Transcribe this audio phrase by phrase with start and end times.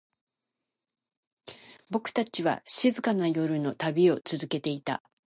[1.91, 5.03] 僕たちは、静かな夜の旅を続けていた。